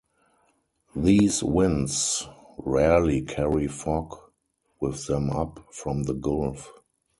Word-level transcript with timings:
These 0.95 1.43
winds 1.43 2.27
rarely 2.57 3.21
carry 3.21 3.67
fog 3.67 4.15
with 4.79 5.05
them 5.05 5.29
up 5.29 5.63
from 5.71 6.05
the 6.05 6.15
gulf. 6.15 6.71